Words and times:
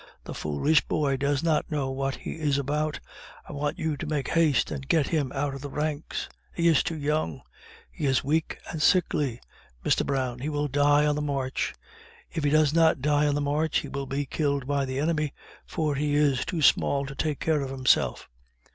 the 0.23 0.33
foolish 0.33 0.81
boy 0.87 1.15
does 1.15 1.43
not 1.43 1.69
know 1.69 1.91
what 1.91 2.15
he 2.15 2.31
is 2.31 2.57
about. 2.57 2.99
I 3.47 3.53
want 3.53 3.77
you 3.77 3.95
to 3.97 4.07
make 4.07 4.29
haste 4.29 4.71
and 4.71 4.87
get 4.87 5.09
him 5.09 5.31
out 5.31 5.53
of 5.53 5.61
the 5.61 5.69
ranks. 5.69 6.27
He 6.55 6.67
is 6.67 6.81
too 6.81 6.97
young 6.97 7.43
he 7.91 8.07
is 8.07 8.23
weak 8.23 8.57
and 8.71 8.81
sickly. 8.81 9.39
Mr. 9.85 10.03
Brown, 10.03 10.39
he 10.39 10.49
will 10.49 10.67
die 10.67 11.05
on 11.05 11.13
the 11.13 11.21
march. 11.21 11.75
If 12.31 12.43
he 12.43 12.49
does 12.49 12.73
not 12.73 13.03
die 13.03 13.27
on 13.27 13.35
the 13.35 13.41
march 13.41 13.77
he 13.81 13.89
will 13.89 14.07
be 14.07 14.25
killed 14.25 14.65
by 14.65 14.85
the 14.85 14.97
enemy, 14.97 15.35
for 15.67 15.93
he 15.93 16.15
is 16.15 16.45
too 16.45 16.63
small 16.63 17.05
to 17.05 17.13
take 17.13 17.39
care 17.39 17.61
of 17.61 17.69
himself. 17.69 18.27